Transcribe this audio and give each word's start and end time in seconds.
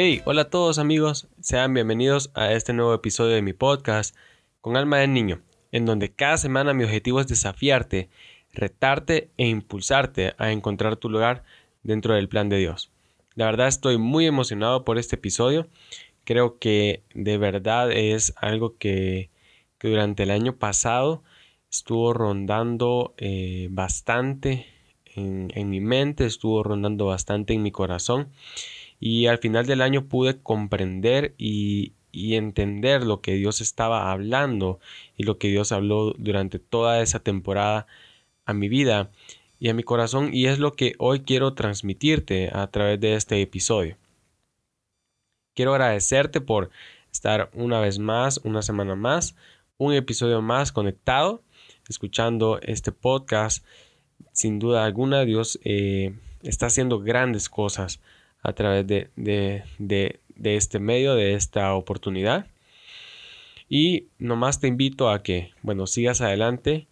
Hey, 0.00 0.22
hola 0.26 0.42
a 0.42 0.48
todos 0.48 0.78
amigos, 0.78 1.26
sean 1.40 1.74
bienvenidos 1.74 2.30
a 2.34 2.52
este 2.52 2.72
nuevo 2.72 2.94
episodio 2.94 3.34
de 3.34 3.42
mi 3.42 3.52
podcast 3.52 4.14
con 4.60 4.76
alma 4.76 4.98
de 4.98 5.08
niño, 5.08 5.42
en 5.72 5.86
donde 5.86 6.12
cada 6.12 6.36
semana 6.36 6.72
mi 6.72 6.84
objetivo 6.84 7.20
es 7.20 7.26
desafiarte, 7.26 8.08
retarte 8.52 9.28
e 9.38 9.48
impulsarte 9.48 10.34
a 10.38 10.52
encontrar 10.52 10.94
tu 10.98 11.10
lugar 11.10 11.42
dentro 11.82 12.14
del 12.14 12.28
plan 12.28 12.48
de 12.48 12.58
Dios. 12.58 12.92
La 13.34 13.46
verdad 13.46 13.66
estoy 13.66 13.98
muy 13.98 14.24
emocionado 14.24 14.84
por 14.84 14.98
este 14.98 15.16
episodio, 15.16 15.66
creo 16.22 16.60
que 16.60 17.02
de 17.12 17.36
verdad 17.36 17.90
es 17.90 18.34
algo 18.36 18.76
que, 18.78 19.30
durante 19.80 20.22
el 20.22 20.30
año 20.30 20.54
pasado 20.54 21.24
estuvo 21.72 22.12
rondando 22.12 23.14
eh, 23.16 23.66
bastante 23.72 24.64
en, 25.06 25.50
en 25.56 25.70
mi 25.70 25.80
mente, 25.80 26.24
estuvo 26.24 26.62
rondando 26.62 27.06
bastante 27.06 27.54
en 27.54 27.64
mi 27.64 27.72
corazón 27.72 28.28
y 29.00 29.26
al 29.26 29.38
final 29.38 29.66
del 29.66 29.82
año 29.82 30.06
pude 30.06 30.40
comprender 30.40 31.34
y, 31.38 31.94
entender 32.12 33.04
lo 33.04 33.20
que 33.20 33.34
Dios 33.34 33.60
estaba 33.60 34.10
hablando 34.10 34.80
y 35.16 35.22
lo 35.22 35.38
que 35.38 35.48
Dios 35.48 35.70
habló 35.70 36.14
durante 36.18 36.58
toda 36.58 37.00
esa 37.00 37.20
temporada 37.20 37.86
a 38.44 38.54
mi 38.54 38.68
vida 38.68 39.12
y 39.60 39.68
a 39.68 39.74
mi 39.74 39.84
corazón 39.84 40.30
y 40.32 40.46
es 40.46 40.58
lo 40.58 40.72
que 40.72 40.94
hoy 40.98 41.20
quiero 41.20 41.54
transmitirte 41.54 42.50
a 42.52 42.66
través 42.68 42.98
de 42.98 43.14
este 43.14 43.40
episodio. 43.40 43.96
Quiero 45.54 45.74
agradecerte 45.74 46.40
por 46.40 46.70
estar 47.12 47.50
una 47.52 47.78
vez 47.78 48.00
más, 48.00 48.40
una 48.42 48.62
semana 48.62 48.96
más, 48.96 49.36
un 49.76 49.94
episodio 49.94 50.42
más 50.42 50.72
conectado, 50.72 51.42
escuchando 51.88 52.58
este 52.62 52.90
podcast. 52.90 53.64
Sin 54.32 54.58
duda 54.58 54.84
alguna, 54.84 55.24
Dios 55.24 55.60
eh, 55.62 56.14
está 56.42 56.66
haciendo 56.66 56.98
grandes 56.98 57.48
cosas 57.48 58.00
a 58.48 58.54
través 58.54 58.86
de, 58.86 59.64
este 60.42 60.78
medio, 60.78 61.14
de 61.14 61.34
esta 61.34 61.74
oportunidad. 61.74 62.46
Y 63.68 64.08
nomás 64.18 64.60
te 64.60 64.68
invito 64.68 65.10
a 65.10 65.22
que, 65.22 65.52
bueno, 65.62 65.86
sigas 65.86 66.20
adelante, 66.20 66.86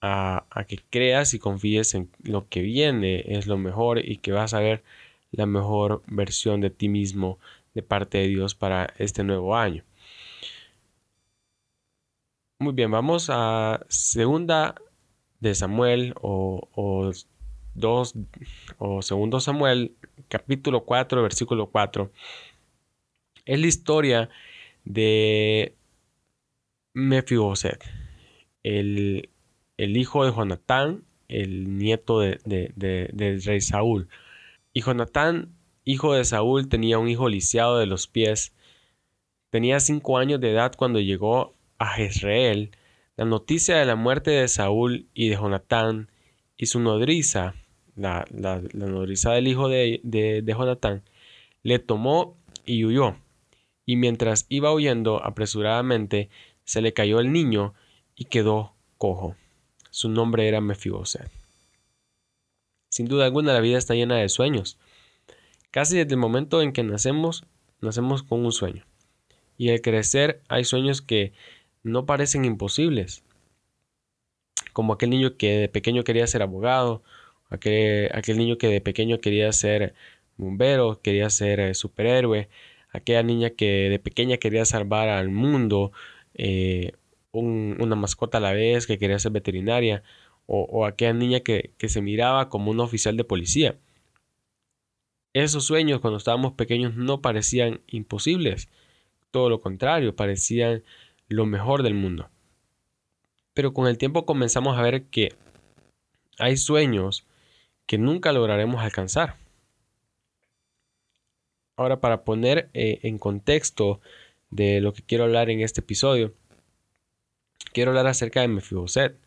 a, 0.00 0.44
que 0.68 0.78
creas 0.90 1.34
y 1.34 1.38
confíes 1.38 1.94
en 1.94 2.10
lo 2.22 2.48
que 2.48 2.60
viene 2.62 3.24
es 3.26 3.46
lo 3.46 3.58
mejor 3.58 3.98
y 4.04 4.18
que 4.18 4.32
vas 4.32 4.54
a 4.54 4.60
ver 4.60 4.82
la 5.32 5.46
mejor 5.46 6.02
versión 6.06 6.60
de 6.60 6.70
ti 6.70 6.88
mismo 6.88 7.38
de 7.74 7.82
parte 7.82 8.18
de 8.18 8.28
Dios 8.28 8.54
para 8.54 8.92
este 8.98 9.24
nuevo 9.24 9.56
año. 9.56 9.84
Muy 12.58 12.72
bien, 12.72 12.90
vamos 12.90 13.28
a 13.30 13.84
segunda 13.88 14.74
de 15.40 15.54
Samuel 15.54 16.14
o 16.20 17.12
2 17.76 18.14
o 18.78 19.02
segundo 19.02 19.40
Samuel 19.40 19.94
capítulo 20.28 20.84
4 20.84 21.22
versículo 21.22 21.66
4 21.66 22.10
es 23.46 23.60
la 23.60 23.66
historia 23.66 24.28
de 24.84 25.76
Mefiboset, 26.94 27.84
el, 28.62 29.30
el 29.76 29.96
hijo 29.96 30.24
de 30.24 30.32
Jonatán, 30.32 31.04
el 31.28 31.78
nieto 31.78 32.20
de, 32.20 32.38
del 32.44 33.42
rey 33.42 33.60
Saúl. 33.60 34.08
Y 34.72 34.82
Jonatán, 34.82 35.54
hijo 35.84 36.14
de 36.14 36.24
Saúl, 36.24 36.68
tenía 36.68 36.98
un 36.98 37.08
hijo 37.08 37.28
lisiado 37.28 37.78
de 37.78 37.86
los 37.86 38.08
pies. 38.08 38.54
Tenía 39.50 39.78
cinco 39.80 40.18
años 40.18 40.40
de 40.40 40.52
edad 40.52 40.74
cuando 40.76 41.00
llegó 41.00 41.54
a 41.78 41.86
Jezreel 41.88 42.70
la 43.16 43.24
noticia 43.24 43.76
de 43.76 43.86
la 43.86 43.96
muerte 43.96 44.30
de 44.30 44.48
Saúl 44.48 45.06
y 45.14 45.28
de 45.28 45.36
Jonatán 45.36 46.10
y 46.56 46.66
su 46.66 46.80
nodriza 46.80 47.54
la, 47.96 48.24
nodriza 48.74 49.32
del 49.32 49.48
hijo 49.48 49.68
de, 49.68 50.00
de, 50.02 50.44
Jonatán, 50.46 51.02
le 51.62 51.78
tomó 51.78 52.36
y 52.64 52.84
huyó. 52.84 53.16
Y 53.84 53.96
mientras 53.96 54.46
iba 54.48 54.72
huyendo 54.72 55.24
apresuradamente, 55.24 56.28
se 56.64 56.82
le 56.82 56.92
cayó 56.92 57.20
el 57.20 57.32
niño 57.32 57.74
y 58.14 58.26
quedó 58.26 58.74
cojo. 58.98 59.36
Su 59.90 60.08
nombre 60.08 60.46
era 60.48 60.60
Mefiboset. 60.60 61.30
Sin 62.88 63.06
duda 63.06 63.24
alguna 63.24 63.52
la 63.52 63.60
vida 63.60 63.78
está 63.78 63.94
llena 63.94 64.16
de 64.16 64.28
sueños. 64.28 64.78
Casi 65.70 65.96
desde 65.96 66.12
el 66.12 66.20
momento 66.20 66.62
en 66.62 66.72
que 66.72 66.82
nacemos, 66.82 67.44
nacemos 67.80 68.22
con 68.22 68.44
un 68.44 68.52
sueño. 68.52 68.84
Y 69.58 69.70
al 69.70 69.80
crecer 69.80 70.42
hay 70.48 70.64
sueños 70.64 71.02
que 71.02 71.32
no 71.82 72.06
parecen 72.06 72.44
imposibles. 72.44 73.22
Como 74.72 74.92
aquel 74.92 75.10
niño 75.10 75.36
que 75.36 75.58
de 75.58 75.68
pequeño 75.68 76.04
quería 76.04 76.26
ser 76.26 76.42
abogado 76.42 77.02
aquel, 77.50 78.10
aquel 78.14 78.38
niño 78.38 78.58
que 78.58 78.68
de 78.68 78.80
pequeño 78.80 79.20
quería 79.20 79.52
ser 79.52 79.94
bombero, 80.36 81.00
quería 81.02 81.30
ser 81.30 81.60
eh, 81.60 81.74
superhéroe, 81.74 82.48
aquella 82.90 83.22
niña 83.22 83.50
que 83.50 83.88
de 83.90 83.98
pequeña 83.98 84.38
quería 84.38 84.64
salvar 84.64 85.08
al 85.08 85.30
mundo, 85.30 85.92
eh, 86.34 86.92
una 87.32 87.96
mascota 87.96 88.38
a 88.38 88.40
la 88.40 88.52
vez, 88.52 88.86
que 88.86 88.98
quería 88.98 89.18
ser 89.18 89.32
veterinaria, 89.32 90.02
o, 90.46 90.86
aquella 90.86 91.12
niña 91.12 91.40
que, 91.40 91.72
que, 91.78 91.88
se 91.88 92.00
miraba 92.02 92.48
como 92.48 92.70
un 92.70 92.80
oficial 92.80 93.16
de 93.16 93.24
policía. 93.24 93.76
Esos 95.34 95.64
sueños 95.64 96.00
cuando 96.00 96.18
estábamos 96.18 96.54
pequeños 96.54 96.94
no 96.96 97.20
parecían 97.20 97.80
imposibles, 97.88 98.70
todo 99.30 99.50
lo 99.50 99.60
contrario, 99.60 100.16
parecían 100.16 100.82
lo 101.28 101.46
mejor 101.46 101.82
del 101.82 101.94
mundo. 101.94 102.30
Pero 103.52 103.74
con 103.74 103.86
el 103.86 103.98
tiempo 103.98 104.24
comenzamos 104.24 104.78
a 104.78 104.82
ver 104.82 105.04
que 105.04 105.34
hay 106.38 106.56
sueños 106.56 107.26
que 107.86 107.98
nunca 107.98 108.32
lograremos 108.32 108.82
alcanzar. 108.82 109.36
Ahora, 111.76 112.00
para 112.00 112.24
poner 112.24 112.70
eh, 112.74 113.00
en 113.02 113.18
contexto 113.18 114.00
de 114.50 114.80
lo 114.80 114.92
que 114.92 115.02
quiero 115.02 115.24
hablar 115.24 115.50
en 115.50 115.60
este 115.60 115.80
episodio, 115.80 116.34
quiero 117.72 117.90
hablar 117.90 118.06
acerca 118.06 118.40
de 118.40 118.48
Mefiboset. 118.48 119.18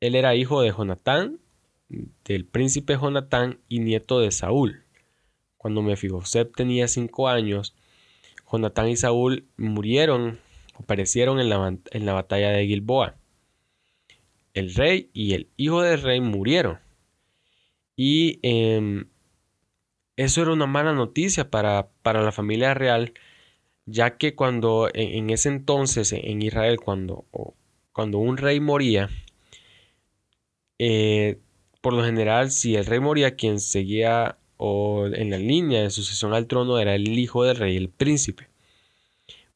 Él 0.00 0.14
era 0.14 0.36
hijo 0.36 0.62
de 0.62 0.70
Jonatán, 0.70 1.40
del 2.24 2.44
príncipe 2.44 2.96
Jonatán 2.96 3.58
y 3.68 3.80
nieto 3.80 4.20
de 4.20 4.30
Saúl. 4.30 4.84
Cuando 5.56 5.82
Mefiboset 5.82 6.54
tenía 6.54 6.86
cinco 6.86 7.28
años, 7.28 7.74
Jonatán 8.50 8.88
y 8.88 8.96
Saúl 8.96 9.48
murieron 9.56 10.38
o 10.74 10.84
perecieron 10.84 11.40
en 11.40 11.48
la, 11.48 11.76
en 11.90 12.06
la 12.06 12.12
batalla 12.12 12.50
de 12.50 12.66
Gilboa. 12.66 13.16
El 14.54 14.74
rey 14.74 15.10
y 15.12 15.34
el 15.34 15.48
hijo 15.56 15.82
del 15.82 16.00
rey 16.00 16.20
murieron. 16.20 16.78
Y 17.98 18.38
em, 18.42 19.06
eso 20.16 20.42
era 20.42 20.52
una 20.52 20.68
mala 20.68 20.92
noticia 20.92 21.50
para, 21.50 21.88
la 22.04 22.32
familia 22.32 22.72
real, 22.72 23.12
ya 23.86 24.16
que 24.18 24.36
cuando 24.36 24.88
en, 24.94 25.30
ese 25.30 25.48
entonces 25.48 26.12
en 26.12 26.40
Israel, 26.40 26.78
cuando, 26.78 27.24
cuando 27.92 28.18
un 28.18 28.36
rey 28.36 28.60
moría, 28.60 29.10
eh, 30.78 31.40
por 31.80 31.92
lo 31.92 32.04
general, 32.04 32.52
si 32.52 32.76
el 32.76 32.86
rey 32.86 33.00
moría, 33.00 33.34
quien 33.34 33.58
seguía 33.58 34.38
en 34.60 35.30
la 35.30 35.38
línea 35.38 35.82
de 35.82 35.90
sucesión 35.90 36.34
al 36.34 36.46
trono 36.46 36.78
era 36.78 36.94
el 36.94 37.18
hijo 37.18 37.42
del 37.42 37.56
rey, 37.56 37.76
el 37.76 37.88
príncipe. 37.88 38.48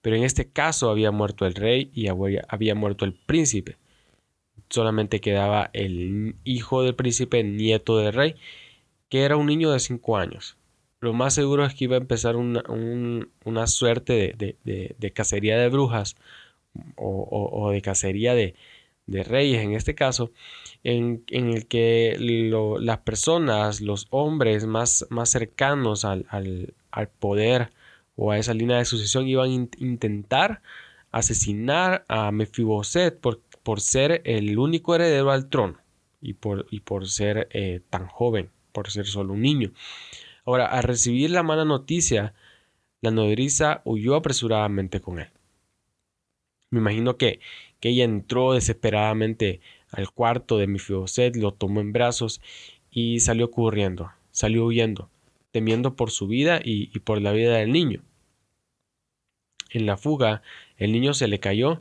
Pero 0.00 0.16
en 0.16 0.24
este 0.24 0.50
caso 0.50 0.90
había 0.90 1.12
muerto 1.12 1.46
el 1.46 1.54
rey 1.54 1.92
y 1.94 2.08
había 2.08 2.74
muerto 2.74 3.04
el 3.04 3.14
príncipe 3.14 3.76
solamente 4.72 5.20
quedaba 5.20 5.70
el 5.72 6.36
hijo 6.44 6.82
del 6.82 6.94
príncipe, 6.94 7.44
nieto 7.44 7.98
del 7.98 8.12
rey, 8.12 8.36
que 9.08 9.22
era 9.24 9.36
un 9.36 9.46
niño 9.46 9.70
de 9.70 9.80
5 9.80 10.16
años. 10.16 10.56
Lo 11.00 11.12
más 11.12 11.34
seguro 11.34 11.64
es 11.66 11.74
que 11.74 11.84
iba 11.84 11.96
a 11.96 12.00
empezar 12.00 12.36
una, 12.36 13.66
suerte 13.66 14.34
de, 14.38 15.12
cacería 15.12 15.58
de 15.58 15.68
brujas 15.68 16.16
o, 16.96 17.70
de 17.72 17.82
cacería 17.82 18.34
de, 18.34 18.54
reyes 19.06 19.62
en 19.62 19.74
este 19.74 19.94
caso, 19.94 20.30
en, 20.84 21.24
el 21.28 21.66
que 21.66 22.16
las 22.80 22.98
personas, 22.98 23.80
los 23.80 24.06
hombres 24.10 24.64
más, 24.64 25.06
más 25.10 25.30
cercanos 25.30 26.04
al, 26.04 26.72
poder 27.18 27.70
o 28.16 28.30
a 28.30 28.38
esa 28.38 28.54
línea 28.54 28.78
de 28.78 28.84
sucesión 28.84 29.26
iban 29.26 29.50
a 29.50 29.84
intentar 29.84 30.62
asesinar 31.10 32.04
a 32.08 32.30
Mefiboset 32.32 33.18
por 33.62 33.80
ser 33.80 34.22
el 34.24 34.58
único 34.58 34.94
heredero 34.94 35.30
al 35.30 35.48
trono 35.48 35.78
y 36.20 36.34
por, 36.34 36.66
y 36.70 36.80
por 36.80 37.08
ser 37.08 37.48
eh, 37.52 37.80
tan 37.90 38.06
joven, 38.06 38.50
por 38.72 38.90
ser 38.90 39.06
solo 39.06 39.34
un 39.34 39.42
niño. 39.42 39.72
Ahora, 40.44 40.66
al 40.66 40.82
recibir 40.82 41.30
la 41.30 41.42
mala 41.42 41.64
noticia, 41.64 42.34
la 43.00 43.10
nodriza 43.10 43.82
huyó 43.84 44.14
apresuradamente 44.14 45.00
con 45.00 45.18
él. 45.18 45.28
Me 46.70 46.80
imagino 46.80 47.16
que, 47.16 47.40
que 47.80 47.90
ella 47.90 48.04
entró 48.04 48.54
desesperadamente 48.54 49.60
al 49.90 50.10
cuarto 50.10 50.58
de 50.58 50.66
Mefiboset, 50.66 51.36
lo 51.36 51.52
tomó 51.52 51.80
en 51.80 51.92
brazos 51.92 52.40
y 52.90 53.20
salió 53.20 53.50
corriendo, 53.50 54.10
salió 54.30 54.64
huyendo, 54.64 55.10
temiendo 55.50 55.96
por 55.96 56.10
su 56.10 56.26
vida 56.26 56.60
y, 56.64 56.90
y 56.94 57.00
por 57.00 57.20
la 57.20 57.32
vida 57.32 57.58
del 57.58 57.72
niño. 57.72 58.02
En 59.70 59.86
la 59.86 59.96
fuga, 59.96 60.42
el 60.76 60.92
niño 60.92 61.14
se 61.14 61.28
le 61.28 61.40
cayó 61.40 61.80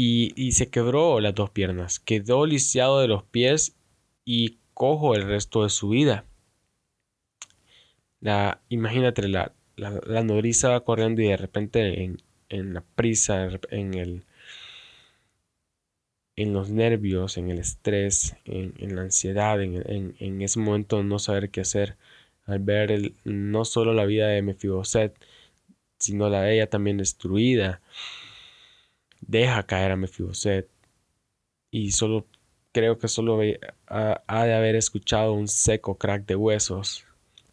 y, 0.00 0.52
se 0.52 0.70
quebró 0.70 1.18
las 1.18 1.34
dos 1.34 1.50
piernas, 1.50 1.98
quedó 1.98 2.46
lisiado 2.46 3.00
de 3.00 3.08
los 3.08 3.24
pies 3.24 3.74
y 4.24 4.58
cojo 4.72 5.16
el 5.16 5.24
resto 5.24 5.64
de 5.64 5.70
su 5.70 5.88
vida. 5.88 6.24
La, 8.20 8.60
imagínate 8.68 9.26
la 9.26 9.52
la, 9.76 10.22
nodriza 10.22 10.70
va 10.70 10.84
corriendo 10.84 11.22
y 11.22 11.28
de 11.28 11.36
repente 11.36 12.04
en, 12.48 12.74
la 12.74 12.82
prisa, 12.94 13.48
en 13.70 13.94
el 13.94 14.24
en 16.36 16.52
los 16.52 16.70
nervios, 16.70 17.36
en 17.36 17.50
el 17.50 17.58
estrés, 17.58 18.36
en, 18.44 18.94
la 18.94 19.02
ansiedad, 19.02 19.60
en, 19.60 20.42
ese 20.42 20.60
momento 20.60 21.02
no 21.02 21.18
saber 21.18 21.50
qué 21.50 21.62
hacer, 21.62 21.96
al 22.44 22.60
ver 22.60 23.12
no 23.24 23.64
solo 23.64 23.92
la 23.92 24.06
vida 24.06 24.28
de 24.28 24.42
Mefiboset, 24.42 25.16
sino 25.98 26.28
la 26.30 26.42
de 26.42 26.54
ella 26.54 26.70
también 26.70 26.98
destruida, 26.98 27.80
deja 29.20 29.64
caer 29.64 29.92
a 29.92 29.96
Mefiboset 29.96 30.68
y 31.70 31.92
solo 31.92 32.26
creo 32.72 32.98
que 32.98 33.08
solo 33.08 33.40
ha, 33.86 34.44
de 34.44 34.54
haber 34.54 34.76
escuchado 34.76 35.32
un 35.32 35.48
seco 35.48 35.98
crack 35.98 36.26
de 36.26 36.36
huesos, 36.36 37.04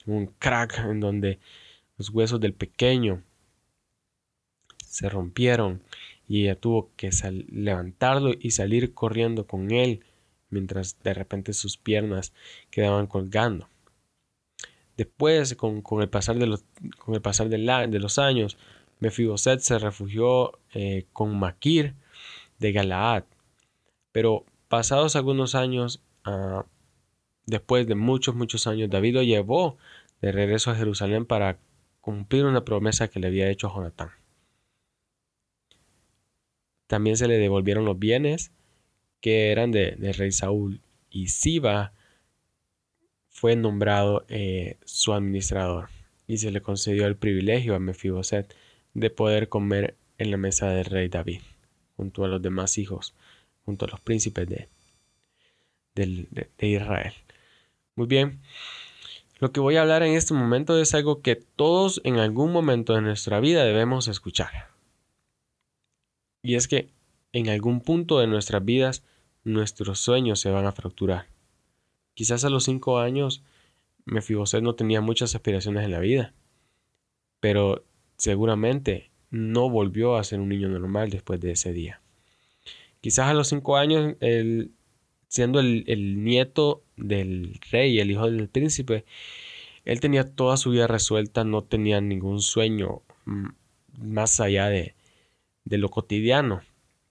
un 0.06 0.28
crack 0.28 0.80
en 0.80 1.00
donde 1.00 1.40
los 1.98 2.10
huesos 2.10 2.40
del 2.40 2.54
pequeño 2.54 3.24
se 4.86 5.10
rompieron 5.10 5.82
y 6.28 6.44
ella 6.44 6.56
tuvo 6.56 6.92
que 6.96 7.10
levantarlo 7.50 8.34
y 8.40 8.52
salir 8.52 8.94
corriendo 8.94 9.46
con 9.46 9.72
él 9.72 10.04
mientras 10.50 11.02
de 11.04 11.14
repente 11.14 11.54
sus 11.54 11.78
piernas 11.78 12.34
quedaban 12.70 13.08
colgando. 13.08 13.68
Después, 14.98 15.56
con, 15.56 15.84
el 16.02 16.10
pasar, 16.10 16.38
de 16.38 16.48
los, 16.48 16.64
con 16.98 17.16
el 17.16 17.22
pasar 17.22 17.50
de 17.50 18.00
los 18.00 18.18
años, 18.18 18.58
Mefiboset 19.00 19.60
se 19.60 19.80
refugió 19.80 20.60
eh, 20.74 21.06
con 21.14 21.38
Maquir 21.38 21.94
de 22.60 22.72
Galaad. 22.72 23.24
Pero 24.12 24.46
pasados 24.68 25.16
algunos 25.16 25.56
años, 25.56 26.02
ah, 26.24 26.66
después 27.46 27.88
de 27.88 27.96
muchos, 27.96 28.36
muchos 28.36 28.68
años, 28.68 28.90
David 28.90 29.16
lo 29.16 29.24
llevó 29.24 29.78
de 30.22 30.32
regreso 30.32 30.72
a 30.72 30.76
Jerusalén 30.76 31.26
para 31.26 31.58
cumplir 32.02 32.46
una 32.46 32.66
promesa 32.66 33.08
que 33.08 33.20
le 33.20 33.28
había 33.28 33.50
hecho 33.50 33.68
a 33.68 33.74
Jonatán. 33.74 34.12
También 36.88 37.18
se 37.18 37.28
le 37.28 37.38
devolvieron 37.38 37.86
los 37.86 37.98
bienes 37.98 38.52
que 39.22 39.52
eran 39.52 39.72
de, 39.72 39.96
rey 40.16 40.32
Saúl 40.32 40.82
y 41.10 41.30
Siba 41.30 41.94
fue 43.30 43.56
nombrado 43.56 44.24
eh, 44.30 44.78
su 44.86 45.14
administrador 45.14 45.90
y 46.28 46.38
se 46.38 46.52
le 46.52 46.62
concedió 46.62 47.08
el 47.08 47.16
privilegio 47.16 47.76
a 47.76 47.80
Mefiboset 47.80 48.56
de 48.96 49.12
poder 49.12 49.50
comer 49.50 49.96
en 50.18 50.32
la 50.32 50.38
mesa 50.38 50.70
del 50.70 50.86
rey 50.86 51.08
David 51.10 51.42
junto 51.96 52.26
a 52.26 52.28
los 52.28 52.42
demás 52.42 52.80
hijos, 52.80 53.14
junto 53.64 53.86
a 53.86 53.90
los 53.90 54.00
príncipes 54.00 54.50
de, 54.50 54.68
de 55.94 56.68
Israel. 56.68 57.14
Muy 57.96 58.08
bien, 58.08 58.42
lo 59.40 59.52
que 59.52 59.60
voy 59.60 59.76
a 59.76 59.82
hablar 59.82 60.04
en 60.04 60.16
este 60.16 60.34
momento 60.34 60.80
es 60.80 60.94
algo 60.94 61.22
que 61.22 61.36
todos 61.36 62.02
en 62.04 62.18
algún 62.18 62.52
momento 62.52 62.96
de 62.96 63.02
nuestra 63.02 63.40
vida 63.40 63.64
debemos 63.64 64.08
escuchar. 64.08 64.70
Y 66.42 66.56
es 66.56 66.68
que 66.68 66.90
en 67.34 67.50
algún 67.50 67.82
punto 67.82 68.20
de 68.20 68.28
nuestras 68.28 68.64
vidas 68.64 69.04
nuestros 69.44 70.00
sueños 70.00 70.40
se 70.40 70.52
van 70.52 70.66
a 70.66 70.72
fracturar. 70.72 71.28
Quizás 72.14 72.46
a 72.46 72.50
los 72.50 72.64
cinco 72.64 73.00
años 73.00 73.44
Mefiboset 74.06 74.62
no 74.62 74.76
tenía 74.76 75.02
muchas 75.02 75.36
aspiraciones 75.36 75.84
en 75.84 75.92
la 75.92 76.00
vida, 76.00 76.34
pero 77.40 77.84
seguramente 78.18 79.12
no 79.30 79.70
volvió 79.70 80.16
a 80.16 80.24
ser 80.24 80.40
un 80.40 80.50
niño 80.50 80.70
normal 80.70 81.10
después 81.10 81.40
de 81.42 81.52
ese 81.52 81.74
día. 81.74 82.02
Quizás 83.02 83.28
a 83.28 83.34
los 83.34 83.50
cinco 83.50 83.78
años 83.78 84.16
él 84.20 84.72
siendo 85.36 85.60
el, 85.60 86.24
nieto 86.24 86.84
del 86.96 87.60
rey, 87.70 88.00
el 88.00 88.10
hijo 88.10 88.32
del 88.32 88.48
príncipe, 88.48 89.04
él 89.84 90.00
tenía 90.00 90.24
toda 90.34 90.56
su 90.56 90.72
vida 90.72 90.88
resuelta, 90.88 91.44
no 91.44 91.64
tenía 91.64 92.00
ningún 92.00 92.42
sueño 92.42 93.02
mm, 93.26 93.48
más 94.00 94.40
allá 94.40 94.70
de, 94.70 94.96
de 95.66 95.78
lo 95.78 95.90
cotidiano. 95.90 96.62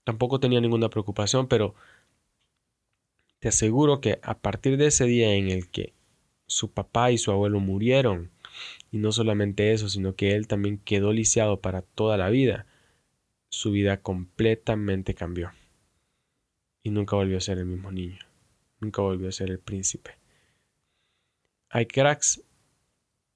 Tampoco 0.03 0.39
tenía 0.39 0.59
ninguna 0.59 0.89
preocupación, 0.89 1.47
pero 1.47 1.75
te 3.39 3.49
aseguro 3.49 4.01
que 4.01 4.19
a 4.23 4.39
partir 4.39 4.77
de 4.77 4.87
ese 4.87 5.05
día 5.05 5.35
en 5.35 5.49
el 5.51 5.69
que 5.69 5.93
su 6.47 6.71
papá 6.71 7.11
y 7.11 7.19
su 7.19 7.31
abuelo 7.31 7.59
murieron, 7.59 8.31
y 8.91 8.97
no 8.97 9.11
solamente 9.11 9.73
eso, 9.73 9.89
sino 9.89 10.15
que 10.15 10.33
él 10.33 10.47
también 10.47 10.77
quedó 10.77 11.11
lisiado 11.13 11.61
para 11.61 11.81
toda 11.81 12.17
la 12.17 12.29
vida, 12.29 12.65
su 13.49 13.71
vida 13.71 14.01
completamente 14.01 15.13
cambió 15.13 15.51
y 16.83 16.91
nunca 16.91 17.15
volvió 17.15 17.37
a 17.37 17.41
ser 17.41 17.57
el 17.57 17.65
mismo 17.65 17.91
niño, 17.91 18.19
nunca 18.79 19.01
volvió 19.01 19.29
a 19.29 19.31
ser 19.31 19.49
el 19.49 19.59
príncipe. 19.59 20.17
Hay 21.69 21.87
cracks 21.87 22.43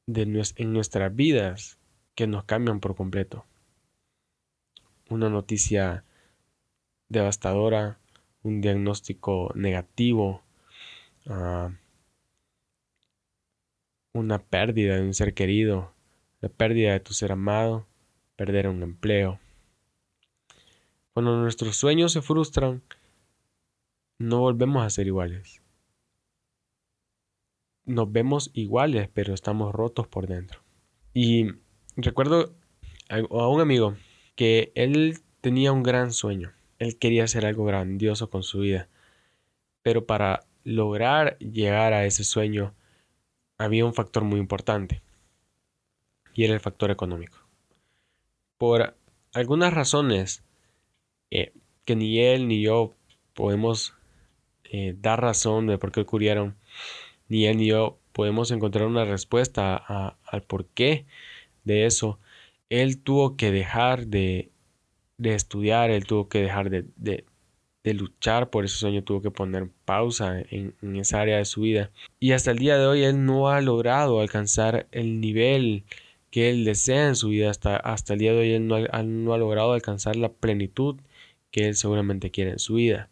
en 0.07 0.73
nuestras 0.73 1.15
vidas 1.15 1.77
que 2.15 2.27
nos 2.27 2.43
cambian 2.43 2.79
por 2.79 2.95
completo. 2.95 3.45
Una 5.09 5.29
noticia 5.29 6.03
devastadora, 7.07 7.99
un 8.43 8.61
diagnóstico 8.61 9.51
negativo, 9.55 10.43
ah, 11.27 11.71
una 14.13 14.39
pérdida 14.39 14.95
de 14.95 15.01
un 15.01 15.13
ser 15.13 15.33
querido, 15.33 15.93
la 16.41 16.49
pérdida 16.49 16.93
de 16.93 16.99
tu 16.99 17.13
ser 17.13 17.31
amado, 17.31 17.87
perder 18.35 18.67
un 18.67 18.83
empleo. 18.83 19.39
Cuando 21.13 21.37
nuestros 21.37 21.75
sueños 21.75 22.13
se 22.13 22.21
frustran, 22.21 22.81
no 24.17 24.39
volvemos 24.39 24.85
a 24.85 24.89
ser 24.89 25.07
iguales. 25.07 25.61
Nos 27.85 28.11
vemos 28.11 28.51
iguales, 28.53 29.09
pero 29.13 29.33
estamos 29.33 29.73
rotos 29.73 30.07
por 30.07 30.27
dentro. 30.27 30.61
Y 31.13 31.47
recuerdo 31.95 32.53
a 33.09 33.47
un 33.47 33.61
amigo 33.61 33.95
que 34.35 34.71
él 34.75 35.17
tenía 35.41 35.71
un 35.71 35.83
gran 35.83 36.13
sueño. 36.13 36.53
Él 36.77 36.97
quería 36.97 37.23
hacer 37.23 37.45
algo 37.45 37.65
grandioso 37.65 38.29
con 38.29 38.43
su 38.43 38.59
vida. 38.59 38.87
Pero 39.81 40.05
para 40.05 40.45
lograr 40.63 41.37
llegar 41.39 41.93
a 41.93 42.05
ese 42.05 42.23
sueño 42.23 42.73
había 43.59 43.85
un 43.85 43.93
factor 43.93 44.23
muy 44.23 44.39
importante. 44.39 45.03
Y 46.33 46.45
era 46.45 46.55
el 46.55 46.59
factor 46.59 46.89
económico. 46.89 47.37
Por 48.57 48.95
algunas 49.33 49.73
razones 49.73 50.43
eh, 51.29 51.53
que 51.85 51.95
ni 51.95 52.19
él 52.19 52.47
ni 52.47 52.61
yo 52.61 52.95
podemos 53.33 53.93
eh, 54.63 54.95
dar 54.99 55.21
razón 55.21 55.67
de 55.67 55.77
por 55.77 55.91
qué 55.91 56.01
ocurrieron, 56.01 56.55
ni 57.27 57.45
él 57.45 57.57
ni 57.57 57.67
yo 57.67 57.99
podemos 58.13 58.51
encontrar 58.51 58.87
una 58.87 59.05
respuesta 59.05 59.75
al 59.77 60.43
porqué 60.43 61.05
de 61.63 61.85
eso. 61.85 62.19
Él 62.69 63.01
tuvo 63.01 63.35
que 63.37 63.51
dejar 63.51 64.07
de, 64.07 64.51
estudiar, 65.17 65.89
él 65.89 66.05
tuvo 66.05 66.29
que 66.29 66.41
dejar 66.41 66.69
de, 66.69 67.25
luchar 67.93 68.49
por 68.49 68.65
ese 68.65 68.77
sueño, 68.77 69.03
tuvo 69.03 69.21
que 69.21 69.31
poner 69.31 69.69
pausa 69.85 70.41
en, 70.49 70.75
esa 70.95 71.21
área 71.21 71.37
de 71.37 71.45
su 71.45 71.61
vida. 71.61 71.91
Y 72.19 72.33
hasta 72.33 72.51
el 72.51 72.59
día 72.59 72.77
de 72.77 72.87
hoy 72.87 73.03
él 73.03 73.25
no 73.25 73.49
ha 73.49 73.61
logrado 73.61 74.19
alcanzar 74.21 74.87
el 74.91 75.21
nivel 75.21 75.83
que 76.31 76.49
él 76.49 76.65
desea 76.65 77.07
en 77.07 77.15
su 77.15 77.29
vida. 77.29 77.49
Hasta, 77.49 77.77
hasta 77.77 78.13
el 78.13 78.19
día 78.19 78.33
de 78.33 78.39
hoy 78.39 78.51
él 78.53 78.67
no 78.67 79.33
ha 79.33 79.37
logrado 79.37 79.73
alcanzar 79.73 80.15
la 80.15 80.29
plenitud 80.29 80.99
que 81.51 81.67
él 81.67 81.75
seguramente 81.75 82.31
quiere 82.31 82.51
en 82.51 82.59
su 82.59 82.75
vida. 82.75 83.09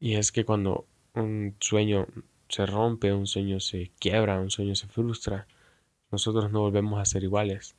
Y 0.00 0.16
es 0.16 0.32
que 0.32 0.44
cuando 0.44 0.86
un 1.14 1.56
sueño 1.60 2.08
se 2.48 2.66
rompe, 2.66 3.12
un 3.12 3.26
sueño 3.26 3.60
se 3.60 3.90
quiebra, 3.98 4.40
un 4.40 4.50
sueño 4.50 4.74
se 4.74 4.88
frustra, 4.88 5.46
nosotros 6.10 6.50
no 6.52 6.60
volvemos 6.60 7.00
a 7.00 7.04
ser 7.04 7.24
iguales. 7.24 7.76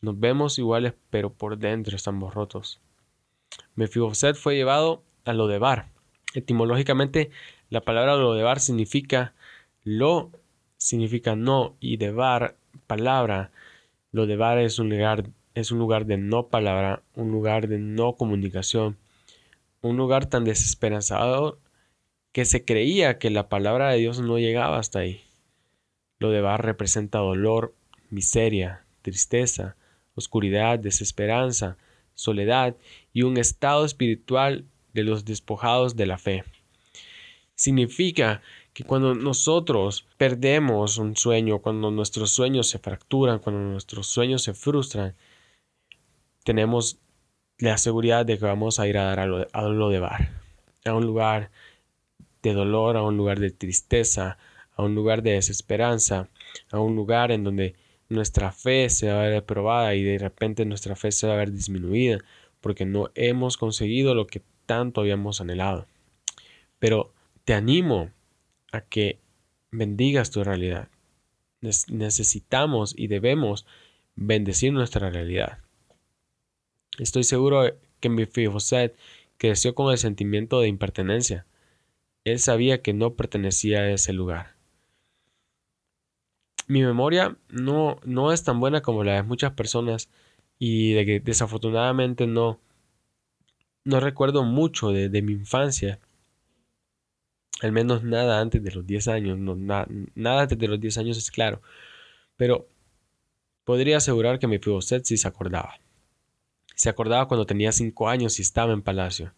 Nos 0.00 0.18
vemos 0.18 0.58
iguales, 0.58 0.94
pero 1.10 1.32
por 1.32 1.58
dentro 1.58 1.94
estamos 1.94 2.34
rotos. 2.34 2.80
Mefiboset 3.74 4.36
fue 4.36 4.56
llevado 4.56 5.02
a 5.24 5.32
lo 5.32 5.46
de 5.46 5.58
bar. 5.58 5.88
Etimológicamente, 6.34 7.30
la 7.68 7.80
palabra 7.80 8.16
lo 8.16 8.34
de 8.34 8.42
bar 8.42 8.60
significa 8.60 9.34
lo, 9.84 10.30
significa 10.76 11.36
no, 11.36 11.76
y 11.80 11.96
de 11.96 12.12
bar, 12.12 12.56
palabra. 12.86 13.50
Lo 14.12 14.26
de 14.26 14.36
bar 14.36 14.58
es 14.58 14.78
un 14.78 14.90
lugar, 14.90 15.30
es 15.54 15.70
un 15.72 15.78
lugar 15.78 16.06
de 16.06 16.18
no 16.18 16.48
palabra, 16.48 17.02
un 17.14 17.30
lugar 17.30 17.68
de 17.68 17.78
no 17.78 18.14
comunicación 18.14 18.96
un 19.82 19.96
lugar 19.96 20.26
tan 20.26 20.44
desesperanzado 20.44 21.58
que 22.32 22.44
se 22.44 22.64
creía 22.64 23.18
que 23.18 23.30
la 23.30 23.48
palabra 23.48 23.90
de 23.90 23.98
Dios 23.98 24.20
no 24.20 24.38
llegaba 24.38 24.78
hasta 24.78 25.00
ahí. 25.00 25.22
Lo 26.18 26.30
de 26.30 26.40
Bar 26.40 26.64
representa 26.64 27.18
dolor, 27.18 27.74
miseria, 28.10 28.84
tristeza, 29.02 29.76
oscuridad, 30.14 30.78
desesperanza, 30.78 31.76
soledad 32.20 32.76
y 33.12 33.22
un 33.22 33.36
estado 33.36 33.84
espiritual 33.84 34.64
de 34.92 35.04
los 35.04 35.24
despojados 35.24 35.96
de 35.96 36.06
la 36.06 36.18
fe. 36.18 36.44
Significa 37.54 38.42
que 38.72 38.84
cuando 38.84 39.14
nosotros 39.14 40.06
perdemos 40.16 40.98
un 40.98 41.16
sueño, 41.16 41.58
cuando 41.58 41.90
nuestros 41.90 42.30
sueños 42.30 42.68
se 42.68 42.78
fracturan, 42.78 43.38
cuando 43.38 43.60
nuestros 43.60 44.06
sueños 44.06 44.42
se 44.42 44.54
frustran, 44.54 45.14
tenemos 46.44 46.98
la 47.58 47.76
seguridad 47.76 48.24
de 48.24 48.38
que 48.38 48.44
vamos 48.44 48.78
a 48.80 48.88
ir 48.88 48.96
a 48.96 49.04
dar 49.04 49.20
a 49.20 49.26
lo, 49.26 49.90
de 49.90 50.00
bar, 50.00 50.30
a 50.84 50.94
un 50.94 51.04
lugar 51.04 51.50
de 52.42 52.54
dolor, 52.54 52.96
a 52.96 53.02
un 53.02 53.16
lugar 53.16 53.38
de 53.38 53.50
tristeza, 53.50 54.38
a 54.74 54.82
un 54.82 54.94
lugar 54.94 55.22
de 55.22 55.32
desesperanza, 55.32 56.28
a 56.70 56.80
un 56.80 56.96
lugar 56.96 57.32
en 57.32 57.44
donde 57.44 57.74
nuestra 58.10 58.52
fe 58.52 58.90
se 58.90 59.10
va 59.10 59.24
a 59.24 59.28
ver 59.28 59.44
probada 59.44 59.94
y 59.94 60.02
de 60.02 60.18
repente 60.18 60.66
nuestra 60.66 60.96
fe 60.96 61.12
se 61.12 61.26
va 61.26 61.34
a 61.34 61.36
ver 61.36 61.52
disminuida 61.52 62.18
porque 62.60 62.84
no 62.84 63.10
hemos 63.14 63.56
conseguido 63.56 64.14
lo 64.14 64.26
que 64.26 64.42
tanto 64.66 65.00
habíamos 65.00 65.40
anhelado. 65.40 65.86
Pero 66.78 67.12
te 67.44 67.54
animo 67.54 68.10
a 68.72 68.82
que 68.82 69.18
bendigas 69.70 70.30
tu 70.30 70.44
realidad. 70.44 70.88
Necesitamos 71.60 72.94
y 72.96 73.06
debemos 73.06 73.66
bendecir 74.16 74.72
nuestra 74.72 75.10
realidad. 75.10 75.58
Estoy 76.98 77.24
seguro 77.24 77.74
que 78.00 78.08
mi 78.08 78.26
José 78.46 78.94
creció 79.38 79.74
con 79.74 79.90
el 79.90 79.98
sentimiento 79.98 80.60
de 80.60 80.68
impertenencia. 80.68 81.46
Él 82.24 82.38
sabía 82.38 82.82
que 82.82 82.92
no 82.92 83.14
pertenecía 83.14 83.80
a 83.80 83.90
ese 83.90 84.12
lugar. 84.12 84.59
Mi 86.70 86.84
memoria 86.84 87.36
no, 87.48 87.98
no 88.04 88.32
es 88.32 88.44
tan 88.44 88.60
buena 88.60 88.80
como 88.80 89.02
la 89.02 89.14
de 89.14 89.22
muchas 89.24 89.54
personas 89.54 90.08
y 90.56 90.92
de 90.92 91.04
que 91.04 91.18
desafortunadamente 91.18 92.28
no, 92.28 92.60
no 93.82 93.98
recuerdo 93.98 94.44
mucho 94.44 94.90
de, 94.92 95.20
mi 95.20 95.32
infancia. 95.32 95.98
Al 97.60 97.72
menos 97.72 98.04
nada 98.04 98.40
antes 98.40 98.62
de 98.62 98.70
los 98.70 98.86
10 98.86 99.08
años. 99.08 99.36
No, 99.36 99.56
nada 99.56 100.42
antes 100.42 100.56
de 100.56 100.68
los 100.68 100.80
10 100.80 100.98
años 100.98 101.18
es 101.18 101.32
claro. 101.32 101.60
Pero 102.36 102.68
podría 103.64 103.96
asegurar 103.96 104.38
que 104.38 104.46
mi 104.46 104.60
Fiboset 104.60 105.04
sí 105.04 105.16
se 105.16 105.26
acordaba. 105.26 105.80
Se 106.76 106.88
acordaba 106.88 107.26
cuando 107.26 107.46
tenía 107.46 107.72
5 107.72 108.08
años 108.08 108.38
y 108.38 108.42
estaba 108.42 108.72
en 108.72 108.82
palacio. 108.82 109.34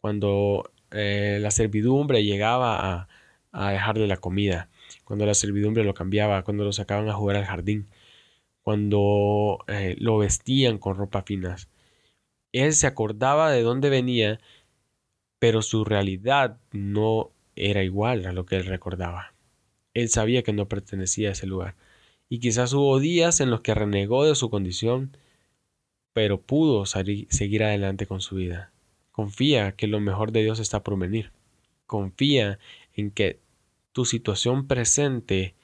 Cuando 0.00 0.72
eh, 0.90 1.36
la 1.38 1.50
servidumbre 1.50 2.24
llegaba 2.24 2.94
a, 2.94 3.08
a 3.52 3.72
dejarle 3.72 4.06
la 4.06 4.16
comida. 4.16 4.70
Cuando 5.04 5.26
la 5.26 5.34
servidumbre 5.34 5.84
lo 5.84 5.94
cambiaba. 5.94 6.42
Cuando 6.42 6.64
lo 6.64 6.72
sacaban 6.72 7.08
a 7.08 7.14
jugar 7.14 7.36
al 7.36 7.44
jardín. 7.44 7.88
Cuando 8.62 9.58
eh, 9.68 9.96
lo 9.98 10.18
vestían 10.18 10.78
con 10.78 10.96
ropa 10.96 11.22
finas. 11.22 11.68
Él 12.52 12.74
se 12.74 12.86
acordaba 12.86 13.50
de 13.50 13.62
dónde 13.62 13.88
venía, 13.88 14.38
pero 15.38 15.62
su 15.62 15.84
realidad 15.84 16.58
no 16.70 17.30
era 17.56 17.82
igual 17.82 18.26
a 18.26 18.32
lo 18.32 18.46
que 18.46 18.56
él 18.56 18.66
recordaba. 18.66 19.34
Él 19.94 20.08
sabía 20.08 20.42
que 20.42 20.52
no 20.52 20.68
pertenecía 20.68 21.30
a 21.30 21.32
ese 21.32 21.46
lugar, 21.46 21.74
y 22.28 22.38
quizás 22.40 22.72
hubo 22.72 22.98
días 22.98 23.40
en 23.40 23.50
los 23.50 23.60
que 23.60 23.74
renegó 23.74 24.24
de 24.24 24.34
su 24.34 24.50
condición, 24.50 25.16
pero 26.12 26.40
pudo 26.40 26.86
seguir 26.86 27.64
adelante 27.64 28.06
con 28.06 28.20
su 28.20 28.36
vida. 28.36 28.72
Confía 29.10 29.72
que 29.72 29.86
lo 29.86 30.00
mejor 30.00 30.32
de 30.32 30.42
Dios 30.42 30.58
está 30.58 30.82
por 30.82 30.98
venir. 30.98 31.32
Confía 31.86 32.58
en 32.94 33.10
que 33.10 33.38
tu 33.92 34.04
situación 34.04 34.66
presente 34.66 35.54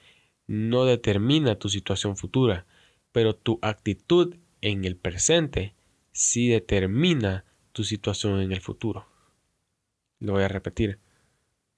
no 0.47 0.85
determina 0.85 1.59
tu 1.59 1.69
situación 1.69 2.17
futura, 2.17 2.65
pero 3.11 3.35
tu 3.35 3.59
actitud 3.61 4.35
en 4.61 4.85
el 4.85 4.95
presente 4.95 5.75
si 6.11 6.47
determina 6.47 7.45
tu 7.71 7.83
situación 7.83 8.41
en 8.41 8.51
el 8.51 8.61
futuro. 8.61 9.07
Lo 10.19 10.33
voy 10.33 10.43
a 10.43 10.47
repetir. 10.47 10.99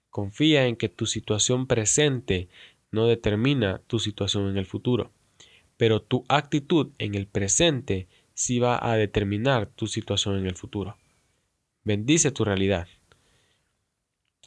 Confía 0.10 0.68
en 0.68 0.76
que 0.76 0.90
tu 0.90 1.06
situación 1.06 1.68
presente 1.68 2.50
no 2.92 3.08
determina 3.08 3.80
tu 3.88 4.00
situación 4.00 4.50
en 4.50 4.58
el 4.58 4.66
futuro, 4.66 5.12
pero 5.78 6.02
tu 6.02 6.26
actitud 6.28 6.92
en 6.98 7.16
el 7.16 7.28
presente 7.28 8.08
sí 8.34 8.60
va 8.60 8.80
a 8.82 8.98
determinar 8.98 9.68
tu 9.68 9.88
situación 9.88 10.38
en 10.38 10.48
el 10.48 10.56
futuro. 10.56 10.98
Bendice 11.84 12.32
tu 12.32 12.44
realidad. 12.44 12.88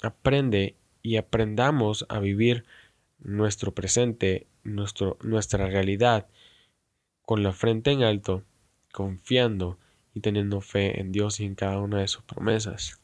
Aprende 0.03 0.77
y 1.05 1.19
aprendamos 1.19 2.07
a 2.09 2.19
vivir 2.19 2.65
nuestro 3.21 3.75
presente, 3.75 4.49
nuestro, 4.65 5.19
nuestra 5.23 5.67
realidad, 5.67 6.27
con 7.23 7.43
la 7.43 7.53
frente 7.53 7.93
en 7.93 8.03
alto, 8.03 8.43
confiando 8.91 9.79
y 10.15 10.21
teniendo 10.21 10.61
fe 10.63 11.01
en 11.01 11.13
Dios 11.13 11.39
y 11.41 11.45
en 11.45 11.55
cada 11.55 11.79
una 11.79 12.01
de 12.01 12.09
sus 12.09 12.23
promesas. 12.25 13.01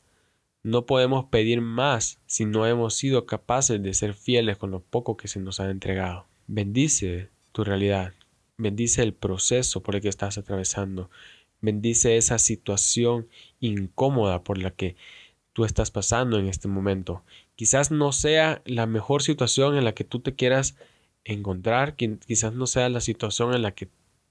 No 0.62 0.86
podemos 0.86 1.26
pedir 1.26 1.60
más 1.60 2.20
si 2.26 2.46
no 2.46 2.66
hemos 2.66 2.94
sido 2.94 3.26
capaces 3.26 3.82
de 3.82 3.92
ser 3.92 4.14
fieles 4.14 4.56
con 4.56 4.70
lo 4.70 4.80
poco 4.80 5.16
que 5.16 5.28
se 5.28 5.38
nos 5.38 5.60
ha 5.60 5.70
entregado. 5.70 6.26
Bendice 6.46 7.28
tu 7.52 7.64
realidad, 7.64 8.14
bendice 8.56 9.02
el 9.02 9.12
proceso 9.12 9.82
por 9.82 9.94
el 9.94 10.00
que 10.00 10.08
estás 10.08 10.38
atravesando, 10.38 11.10
bendice 11.60 12.16
esa 12.16 12.38
situación 12.38 13.28
incómoda 13.60 14.42
por 14.42 14.56
la 14.56 14.70
que 14.70 14.96
tú 15.52 15.64
estás 15.64 15.90
pasando 15.90 16.38
en 16.38 16.46
este 16.46 16.68
momento. 16.68 17.24
Quizás 17.60 17.90
no 17.90 18.10
sea 18.12 18.62
la 18.64 18.86
mejor 18.86 19.22
situación 19.22 19.76
en 19.76 19.84
la 19.84 19.92
que 19.92 20.02
tú 20.02 20.20
te 20.20 20.34
quieras 20.34 20.76
encontrar, 21.24 21.94
quizás 21.94 22.54
no 22.54 22.66
sea 22.66 22.88
la 22.88 23.02
situación 23.02 23.52
en 23.52 23.60
la 23.60 23.72
que 23.72 23.90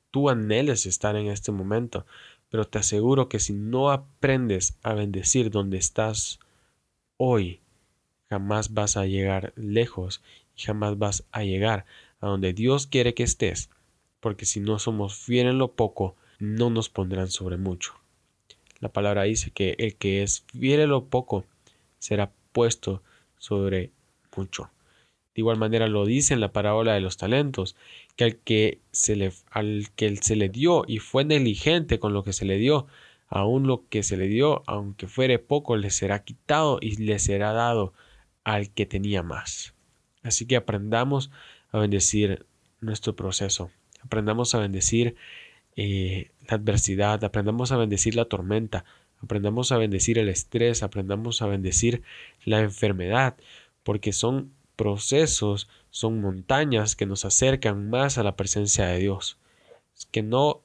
tú 0.09 0.31
anheles 0.31 0.87
estar 0.87 1.15
en 1.15 1.27
este 1.27 1.51
momento, 1.51 2.07
pero 2.49 2.65
te 2.65 2.79
aseguro 2.79 3.29
que 3.29 3.37
si 3.37 3.53
no 3.53 3.91
aprendes 3.91 4.79
a 4.81 4.95
bendecir 4.95 5.51
donde 5.51 5.77
estás 5.77 6.39
hoy, 7.17 7.59
jamás 8.31 8.73
vas 8.73 8.97
a 8.97 9.05
llegar 9.05 9.53
lejos 9.55 10.23
y 10.57 10.63
jamás 10.63 10.97
vas 10.97 11.23
a 11.31 11.43
llegar 11.43 11.85
a 12.21 12.29
donde 12.29 12.53
Dios 12.53 12.87
quiere 12.87 13.13
que 13.13 13.21
estés, 13.21 13.69
porque 14.21 14.47
si 14.47 14.59
no 14.59 14.79
somos 14.79 15.13
fieles 15.13 15.51
en 15.51 15.59
lo 15.59 15.73
poco, 15.73 16.15
no 16.39 16.71
nos 16.71 16.89
pondrán 16.89 17.29
sobre 17.29 17.57
mucho. 17.57 17.93
La 18.79 18.89
palabra 18.89 19.21
dice 19.21 19.51
que 19.51 19.75
el 19.77 19.97
que 19.97 20.23
es 20.23 20.45
fiel 20.51 20.79
en 20.79 20.89
lo 20.89 21.05
poco 21.05 21.45
será 21.99 22.31
puesto 22.53 23.03
sobre 23.39 23.91
mucho. 24.37 24.69
De 25.33 25.41
igual 25.41 25.57
manera 25.57 25.87
lo 25.87 26.05
dice 26.05 26.33
en 26.33 26.41
la 26.41 26.51
parábola 26.51 26.93
de 26.93 27.01
los 27.01 27.17
talentos, 27.17 27.75
que 28.15 28.23
al 28.25 28.35
que 28.37 28.81
se 28.91 29.15
le, 29.15 29.31
al 29.49 29.87
que 29.95 30.15
se 30.17 30.35
le 30.35 30.49
dio 30.49 30.83
y 30.87 30.99
fue 30.99 31.25
negligente 31.25 31.99
con 31.99 32.13
lo 32.13 32.23
que 32.23 32.33
se 32.33 32.45
le 32.45 32.57
dio, 32.57 32.87
aún 33.27 33.67
lo 33.67 33.87
que 33.89 34.03
se 34.03 34.17
le 34.17 34.27
dio, 34.27 34.63
aunque 34.67 35.07
fuere 35.07 35.39
poco, 35.39 35.77
le 35.77 35.89
será 35.89 36.23
quitado 36.23 36.79
y 36.81 36.97
le 36.97 37.19
será 37.19 37.53
dado 37.53 37.93
al 38.43 38.71
que 38.71 38.85
tenía 38.85 39.23
más. 39.23 39.73
Así 40.23 40.45
que 40.45 40.55
aprendamos 40.55 41.31
a 41.71 41.79
bendecir 41.79 42.45
nuestro 42.81 43.15
proceso, 43.15 43.71
aprendamos 44.01 44.55
a 44.55 44.59
bendecir 44.59 45.15
eh, 45.75 46.31
la 46.47 46.57
adversidad, 46.57 47.23
aprendamos 47.23 47.71
a 47.71 47.77
bendecir 47.77 48.15
la 48.15 48.25
tormenta, 48.25 48.83
aprendamos 49.21 49.71
a 49.71 49.77
bendecir 49.77 50.17
el 50.17 50.29
estrés, 50.29 50.83
aprendamos 50.83 51.41
a 51.41 51.47
bendecir 51.47 52.03
la 52.45 52.59
enfermedad, 52.59 53.37
porque 53.83 54.13
son 54.13 54.53
procesos 54.75 55.67
son 55.89 56.21
montañas 56.21 56.95
que 56.95 57.05
nos 57.05 57.25
acercan 57.25 57.89
más 57.89 58.17
a 58.17 58.23
la 58.23 58.35
presencia 58.35 58.85
de 58.87 58.99
Dios. 58.99 59.37
Que 60.11 60.23
no 60.23 60.61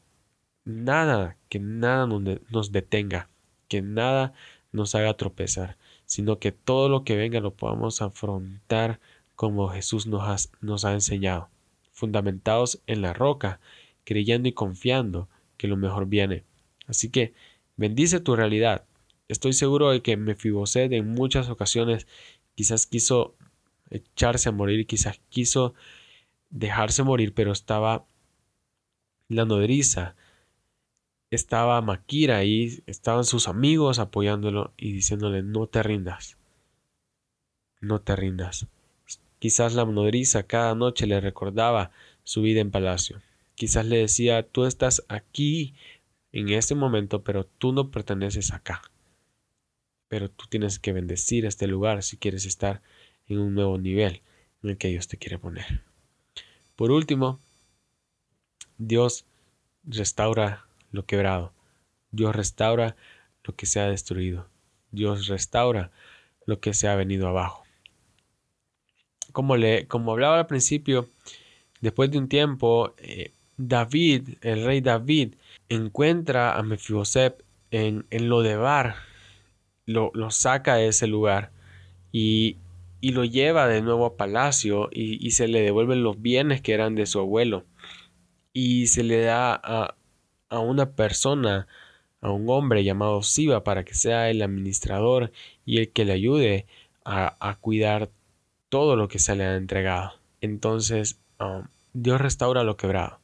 nada, 0.64 1.36
que 1.48 1.58
nada 1.58 2.06
nos 2.06 2.72
detenga, 2.72 3.28
que 3.68 3.82
nada 3.82 4.34
nos 4.72 4.94
haga 4.94 5.16
tropezar, 5.16 5.76
sino 6.06 6.38
que 6.38 6.52
todo 6.52 6.88
lo 6.88 7.04
que 7.04 7.16
venga 7.16 7.40
lo 7.40 7.54
podamos 7.54 8.02
afrontar 8.02 9.00
como 9.34 9.68
Jesús 9.68 10.06
nos 10.06 10.50
nos 10.60 10.84
ha 10.84 10.92
enseñado, 10.92 11.48
fundamentados 11.92 12.80
en 12.86 13.02
la 13.02 13.12
roca, 13.12 13.60
creyendo 14.04 14.48
y 14.48 14.52
confiando 14.52 15.28
que 15.56 15.68
lo 15.68 15.76
mejor 15.76 16.06
viene. 16.06 16.44
Así 16.86 17.08
que 17.08 17.32
bendice 17.76 18.20
tu 18.20 18.36
realidad. 18.36 18.84
Estoy 19.28 19.52
seguro 19.52 19.90
de 19.90 20.02
que 20.02 20.16
Mefiboset 20.16 20.92
en 20.92 21.08
muchas 21.08 21.48
ocasiones 21.48 22.06
quizás 22.54 22.86
quiso 22.86 23.34
echarse 23.90 24.48
a 24.48 24.52
morir, 24.52 24.86
quizás 24.86 25.20
quiso 25.28 25.74
dejarse 26.50 27.02
morir, 27.02 27.34
pero 27.34 27.52
estaba 27.52 28.06
la 29.28 29.44
nodriza, 29.44 30.14
estaba 31.30 31.80
Maquira 31.80 32.38
ahí, 32.38 32.82
estaban 32.86 33.24
sus 33.24 33.48
amigos 33.48 33.98
apoyándolo 33.98 34.72
y 34.76 34.92
diciéndole 34.92 35.42
no 35.42 35.66
te 35.66 35.82
rindas, 35.82 36.36
no 37.80 38.00
te 38.00 38.14
rindas. 38.16 38.66
Quizás 39.38 39.74
la 39.74 39.84
nodriza 39.84 40.44
cada 40.44 40.74
noche 40.74 41.06
le 41.06 41.20
recordaba 41.20 41.90
su 42.22 42.42
vida 42.42 42.60
en 42.60 42.70
palacio. 42.70 43.20
Quizás 43.56 43.86
le 43.86 43.98
decía, 43.98 44.42
tú 44.42 44.64
estás 44.64 45.04
aquí 45.08 45.74
en 46.34 46.48
este 46.48 46.74
momento, 46.74 47.22
pero 47.22 47.44
tú 47.44 47.72
no 47.72 47.92
perteneces 47.92 48.52
acá. 48.52 48.82
Pero 50.08 50.28
tú 50.28 50.46
tienes 50.48 50.80
que 50.80 50.92
bendecir 50.92 51.46
este 51.46 51.68
lugar 51.68 52.02
si 52.02 52.16
quieres 52.16 52.44
estar 52.44 52.82
en 53.28 53.38
un 53.38 53.54
nuevo 53.54 53.78
nivel 53.78 54.20
en 54.64 54.70
el 54.70 54.76
que 54.76 54.88
Dios 54.88 55.06
te 55.06 55.16
quiere 55.16 55.38
poner. 55.38 55.82
Por 56.74 56.90
último, 56.90 57.38
Dios 58.78 59.26
restaura 59.84 60.66
lo 60.90 61.06
quebrado. 61.06 61.52
Dios 62.10 62.34
restaura 62.34 62.96
lo 63.44 63.54
que 63.54 63.66
se 63.66 63.78
ha 63.78 63.88
destruido. 63.88 64.48
Dios 64.90 65.28
restaura 65.28 65.92
lo 66.46 66.58
que 66.58 66.74
se 66.74 66.88
ha 66.88 66.96
venido 66.96 67.28
abajo. 67.28 67.62
Como, 69.30 69.56
le, 69.56 69.86
como 69.86 70.10
hablaba 70.10 70.40
al 70.40 70.48
principio, 70.48 71.08
después 71.80 72.10
de 72.10 72.18
un 72.18 72.28
tiempo, 72.28 72.92
eh, 72.98 73.30
David, 73.56 74.30
el 74.40 74.64
rey 74.64 74.80
David, 74.80 75.34
encuentra 75.68 76.56
a 76.56 76.62
Mefiboset 76.62 77.44
en, 77.70 78.06
en 78.10 78.28
Lodebar, 78.28 78.96
lo, 79.86 80.10
lo 80.14 80.30
saca 80.30 80.76
de 80.76 80.88
ese 80.88 81.06
lugar 81.06 81.50
y 82.12 82.56
y 83.04 83.12
lo 83.12 83.26
lleva 83.26 83.68
de 83.68 83.82
nuevo 83.82 84.06
a 84.06 84.16
palacio 84.16 84.88
y, 84.90 85.30
se 85.32 85.46
le 85.46 85.60
devuelven 85.60 86.02
los 86.02 86.22
bienes 86.22 86.62
que 86.62 86.72
eran 86.72 86.94
de 86.94 87.04
su 87.04 87.18
abuelo. 87.20 87.66
y 88.54 88.86
se 88.86 89.02
le 89.04 89.20
da 89.20 89.54
a, 89.62 89.94
a 90.48 90.58
una 90.60 90.92
persona, 90.92 91.66
a 92.22 92.30
un 92.30 92.48
hombre 92.48 92.82
llamado 92.82 93.22
Siba 93.22 93.62
para 93.62 93.84
que 93.84 93.92
sea 93.94 94.30
el 94.30 94.40
administrador 94.40 95.32
y 95.66 95.80
el 95.80 95.92
que 95.92 96.06
le 96.06 96.14
ayude 96.14 96.66
a, 97.04 97.36
a 97.46 97.56
cuidar 97.56 98.08
todo 98.70 98.96
lo 98.96 99.08
que 99.08 99.18
se 99.18 99.36
le 99.36 99.44
ha 99.44 99.56
entregado. 99.56 100.14
Entonces 100.40 101.20
um, 101.40 101.66
Dios 101.92 102.22
restaura 102.22 102.64
lo 102.64 102.78
quebrado. 102.78 103.18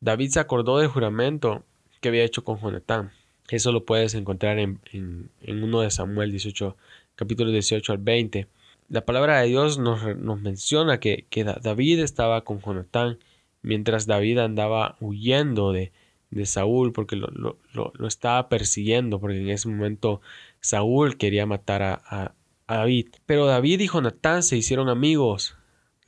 David 0.00 0.30
se 0.30 0.40
acordó 0.40 0.78
del 0.78 0.88
juramento 0.88 1.64
que 2.00 2.08
había 2.08 2.24
hecho 2.24 2.44
con 2.44 2.60
Jonatán. 2.60 3.12
Eso 3.48 3.72
lo 3.72 3.84
puedes 3.84 4.14
encontrar 4.14 4.58
en, 4.58 4.80
en, 4.92 5.30
en 5.40 5.62
uno 5.62 5.80
de 5.80 5.90
Samuel 5.90 6.30
18, 6.30 6.76
capítulo 7.14 7.50
18 7.50 7.92
al 7.92 7.98
20. 7.98 8.46
La 8.88 9.04
palabra 9.04 9.40
de 9.40 9.48
Dios 9.48 9.78
nos, 9.78 10.16
nos 10.16 10.40
menciona 10.40 11.00
que, 11.00 11.26
que, 11.28 11.44
David 11.44 12.00
estaba 12.00 12.42
con 12.44 12.60
Jonatán 12.60 13.18
mientras 13.62 14.06
David 14.06 14.38
andaba 14.38 14.96
huyendo 15.00 15.72
de, 15.72 15.92
de 16.30 16.46
Saúl 16.46 16.92
porque 16.92 17.16
lo, 17.16 17.28
lo, 17.28 17.58
lo, 17.72 18.06
estaba 18.06 18.48
persiguiendo 18.48 19.20
porque 19.20 19.40
en 19.40 19.50
ese 19.50 19.68
momento 19.68 20.22
Saúl 20.60 21.18
quería 21.18 21.44
matar 21.44 21.82
a, 21.82 22.00
a, 22.06 22.34
a 22.66 22.76
David. 22.76 23.08
Pero 23.26 23.46
David 23.46 23.80
y 23.80 23.88
Jonatán 23.88 24.42
se 24.42 24.56
hicieron 24.56 24.88
amigos. 24.88 25.57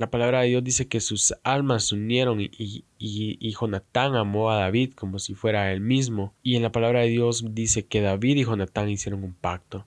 La 0.01 0.11
palabra 0.11 0.41
de 0.41 0.49
Dios 0.49 0.65
dice 0.65 0.89
que 0.89 0.99
sus 0.99 1.35
almas 1.45 1.89
se 1.89 1.95
unieron 1.95 2.41
y, 2.41 2.51
y, 2.57 2.85
y, 2.99 3.53
Jonatán 3.53 4.17
amó 4.17 4.51
a 4.51 4.57
David 4.57 4.95
como 4.95 5.19
si 5.19 5.35
fuera 5.35 5.71
él 5.75 5.83
mismo. 5.83 6.33
Y 6.43 6.57
en 6.57 6.63
la 6.63 6.73
palabra 6.73 7.01
de 7.01 7.09
Dios 7.09 7.45
dice 7.55 7.85
que 7.85 8.01
David 8.01 8.39
y 8.39 8.45
Jonatán 8.45 8.89
hicieron 8.89 9.25
un 9.25 9.35
pacto. 9.35 9.87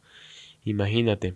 Imagínate, 0.66 1.34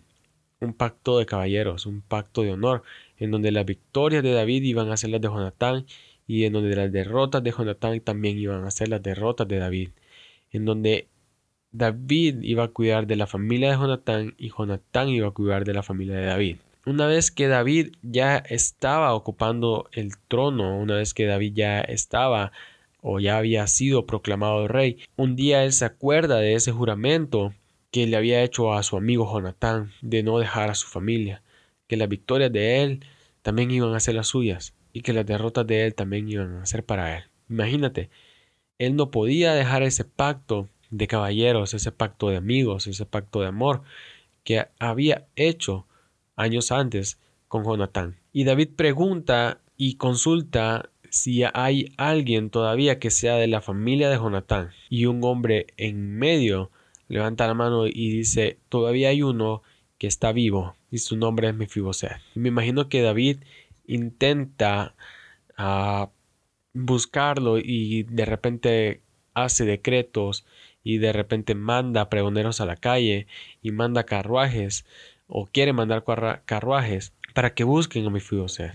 un 0.60 0.75
pacto 0.75 1.17
de 1.17 1.25
caballeros, 1.25 1.88
un 1.88 2.01
pacto 2.01 2.43
de 2.43 2.51
honor, 2.51 2.84
en 3.17 3.31
donde 3.31 3.51
las 3.51 3.65
victorias 3.65 4.22
de 4.22 4.31
David 4.31 4.62
iban 4.62 4.91
a 4.91 4.98
ser 4.98 5.10
las 5.10 5.22
de 5.22 5.27
Jonatán 5.29 5.88
y 6.27 6.43
en 6.46 6.53
donde 6.53 6.75
las 6.75 6.91
derrotas 6.91 7.41
de 7.43 7.50
Jonatán 7.50 8.00
también 8.01 8.38
iban 8.38 8.63
a 8.63 8.69
ser 8.69 8.89
las 8.89 9.01
derrotas 9.01 9.48
de 9.48 9.57
David. 9.57 9.89
En 10.51 10.65
donde 10.65 11.07
David 11.72 12.43
iba 12.43 12.65
a 12.65 12.67
cuidar 12.67 13.07
de 13.07 13.15
la 13.15 13.25
familia 13.25 13.72
de 13.72 13.77
Jonatán 13.77 14.36
y 14.38 14.50
Jonatán 14.50 15.10
iba 15.10 15.29
a 15.29 15.31
cuidar 15.31 15.65
de 15.65 15.74
la 15.74 15.81
familia 15.81 16.17
de 16.17 16.25
David. 16.27 16.57
Una 16.88 17.06
vez 17.06 17.32
que 17.32 17.50
David 17.50 17.98
ya 18.01 18.38
estaba 18.38 19.13
ocupando 19.13 19.89
el 19.91 20.17
trono, 20.29 20.79
una 20.79 20.96
vez 20.96 21.13
que 21.13 21.25
David 21.25 21.51
ya 21.53 21.82
estaba 21.82 22.53
o 23.01 23.20
ya 23.20 23.38
había 23.38 23.67
sido 23.67 24.06
proclamado 24.06 24.70
rey, 24.70 24.98
un 25.17 25.36
día 25.36 25.65
él 25.65 25.74
se 25.74 25.84
acuerda 25.84 26.38
de 26.38 26.53
ese 26.53 26.72
juramento 26.72 27.53
que 27.91 28.08
le 28.08 28.15
había 28.15 28.41
hecho 28.41 28.72
a 28.72 28.84
su 28.84 28.96
amigo 28.96 29.29
Jonatán 29.29 29.91
de 30.01 30.24
no 30.24 30.39
dejar 30.39 30.70
a 30.70 30.75
su 30.75 30.88
familia, 30.88 31.44
que 31.88 31.98
las 31.98 32.08
victorias 32.08 32.53
de 32.53 32.82
él 32.84 33.06
también 33.41 33.70
iban 33.70 33.94
a 33.94 34.00
ser 34.00 34.15
las 34.15 34.27
suyas 34.27 34.74
y 34.94 35.01
que 35.01 35.12
las 35.12 35.25
derrotas 35.25 35.67
de 35.67 35.88
él 35.88 35.94
también 35.94 36.29
iban 36.29 36.56
a 36.56 36.65
ser 36.65 36.86
para 36.86 37.17
él. 37.17 37.25
Imagínate, 37.50 38.10
él 38.77 38.96
no 38.96 39.12
podía 39.12 39.53
dejar 39.53 39.84
ese 39.84 40.06
pacto 40.06 40.70
de 40.89 41.08
caballeros, 41.08 41.74
ese 41.74 41.91
pacto 41.91 42.29
de 42.29 42.38
amigos, 42.38 42.88
ese 42.88 43.06
pacto 43.06 43.41
de 43.41 43.48
amor 43.48 43.84
que 44.46 44.67
había 44.79 45.27
hecho 45.36 45.86
años 46.38 46.72
antes 46.72 47.20
con 47.48 47.65
Jonatán. 47.65 48.15
Y 48.32 48.46
David 48.46 48.70
pregunta 48.75 49.60
y 49.75 49.96
consulta 49.96 50.89
si 51.10 51.44
hay 51.53 51.94
alguien 51.98 52.50
todavía 52.50 53.00
que 53.00 53.12
sea 53.12 53.36
de 53.36 53.48
la 53.48 53.62
familia 53.62 54.10
de 54.10 54.17
Jonatán. 54.17 54.72
Y 54.89 55.06
un 55.06 55.24
hombre 55.24 55.67
en 55.77 56.17
medio 56.17 56.72
levanta 57.08 57.48
la 57.48 57.53
mano 57.53 57.88
y 57.88 58.11
dice, 58.11 58.59
todavía 58.70 59.09
hay 59.09 59.22
uno 59.22 59.64
que 59.98 60.07
está 60.07 60.31
vivo 60.31 60.75
y 60.92 61.00
su 61.00 61.18
nombre 61.18 61.50
es 61.50 61.55
Mefiboset. 61.55 62.18
Me 62.35 62.50
imagino 62.50 62.90
que 62.90 63.01
David 63.01 63.40
intenta 63.88 64.96
uh, 65.57 66.07
buscarlo 66.74 67.57
y 67.57 68.03
de 68.03 68.25
repente 68.25 69.01
hace 69.33 69.66
decretos 69.66 70.46
y 70.83 70.98
de 70.98 71.14
repente 71.14 71.55
manda 71.55 72.09
pregoneros 72.09 72.61
a 72.61 72.66
la 72.66 72.75
calle 72.75 73.27
y 73.61 73.72
manda 73.72 74.05
carruajes 74.05 74.85
o 75.27 75.46
quiere 75.46 75.74
mandar 75.74 76.03
carruajes 76.46 77.13
para 77.33 77.53
que 77.53 77.63
busquen 77.63 78.05
a 78.05 78.09
Mefiboset. 78.09 78.74